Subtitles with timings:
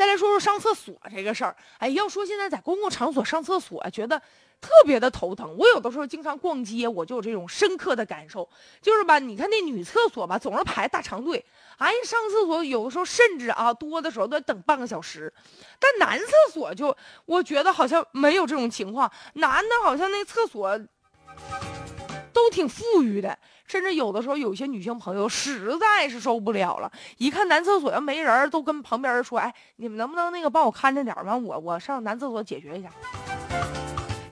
[0.00, 1.54] 再来说说上厕所这个事儿。
[1.76, 4.18] 哎，要说现在在公共场所上厕所，觉得
[4.58, 5.54] 特别的头疼。
[5.58, 8.48] 我有的时候经常逛街，我就有这种深刻的感受，
[8.80, 11.44] 就是吧，你看那女厕所吧，总是排大长队。
[11.76, 15.30] 哎，上厕所有的时候甚至啊，多的时候都等半个小时。
[15.78, 16.96] 但男厕所就，
[17.26, 19.12] 我觉得好像没有这种情况。
[19.34, 20.80] 男的好像那厕所
[22.32, 32.90] 都挺富裕的，甚至有的时候有些女性朋友实在是受不了了，一看男厕所要没人，都跟旁边人说：“哎，你们能不能那个帮我看着点完我我上男厕所解决一下。”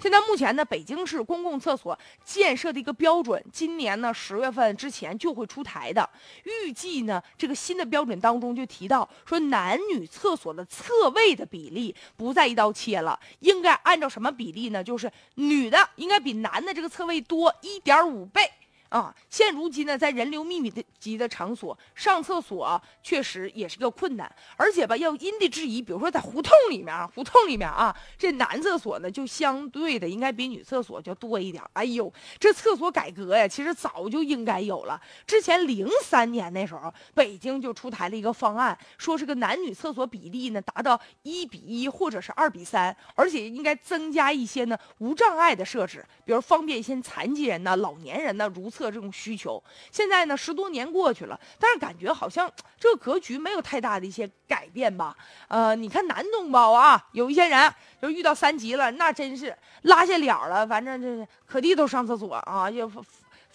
[0.09, 6.09] 现在目前呢，北京市公共厕所建设的一个标准，今年呢十月份之前就会出台的。
[6.45, 14.83] 预计呢，这个新的标准当中就提到说，男女厕所的厕位的比例不再一刀切了，应该按照什么比例呢？
[14.83, 18.51] 就是女的应该比男的这个厕位多一点五倍。
[18.89, 25.83] 啊，现如今呢，在人流密集的场所上厕所确实也是个困难，而且吧，要因地制宜。
[25.83, 31.63] 比如说在胡同里面啊，胡同里面啊，这男厕所呢就相对的应该比女厕所就多一点。
[31.75, 34.99] 哎呦，这厕所改革呀，其实早就应该有了。
[35.27, 48.78] 之前零三年那时候，北京就出台了一个方案，说这个男女厕所比例呢达到一比一或者是二比三，而且应该增加一些呢无障碍的设置，比如方便一些残疾人呢、老年人呢如此。
[48.79, 55.17] 测这种需求，现在呢十多年过去了，但是感觉好像这个格局没有太大的一些改变吧？
[55.49, 62.89] 呃，你看男同胞啊，有一些人就遇到三级了，那真是拉下脸了，反正这可地都上厕所啊，就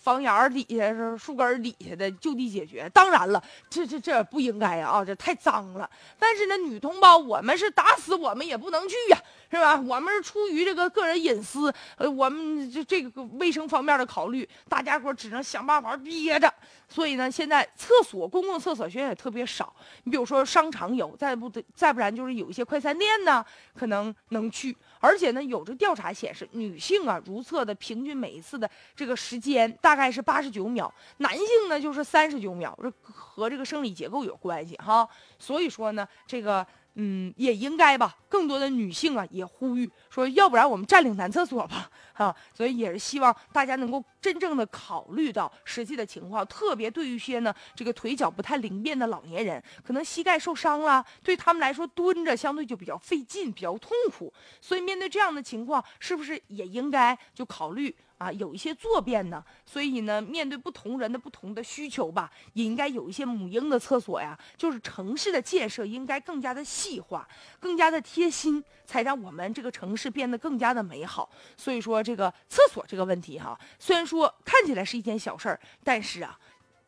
[0.04, 2.90] 房檐底下是树根底下的就地解决。
[2.94, 5.90] 当然了，这这这不应该啊，这太脏了。
[6.20, 9.18] 但是呢，女同胞，我们是打死我们也不能去呀。
[9.50, 9.80] 是吧？
[9.82, 16.52] 我们是出于这个个人隐私，呃，我们这这个卫生方面的考虑，大家伙只能想办法憋着。
[16.90, 19.72] 所以呢，现在厕所公共厕所现在也特别少。
[20.06, 23.46] 你比如说商场有，再不得再不然就是有一些快餐店呢，
[23.78, 24.76] 可能能去。
[25.00, 35.08] 而且呢，有这调查显示，女性啊如厕的平均每一次的这个时间大大概是八十九秒，男性呢就是三十九秒，这和这个生理结构有关系哈。
[35.38, 36.66] 所以说呢，这个。
[36.96, 38.16] 嗯，也应该吧。
[38.30, 42.36] 更多的女性啊，也呼吁说，要不然我们占领男厕所吧， 哈。
[42.54, 54.34] 所以也是希望大家能够真正的考虑到实际的情况，特别对于一些呢，这个腿脚不太灵便的老年人，可能膝盖受伤了，对他们来说蹲着相对就比较费劲，比较痛苦。
[54.62, 57.96] 所以面对这样的情况，是不是也应该就考虑？
[58.20, 64.40] 啊，有一些坐便呢， 所以呢，面对不同人的不同的需求吧，也应该有一些母婴的厕所呀。
[64.56, 67.26] 就是城市的建设应该更加的细计划，
[67.62, 71.30] 更加的贴心，才让我们这个城市变得更加的美好。
[71.56, 76.38] 所以说，这个厕所这个问题哈，虽然说看起来是一件小事儿，但是啊，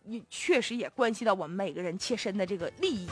[0.03, 3.07] 也确实也关系到我们每个人切身的这个利益。